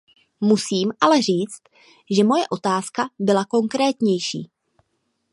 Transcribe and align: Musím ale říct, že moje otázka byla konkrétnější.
Musím 0.41 0.91
ale 1.01 1.21
říct, 1.21 1.61
že 2.11 2.23
moje 2.23 2.43
otázka 2.51 3.09
byla 3.19 3.45
konkrétnější. 3.45 4.49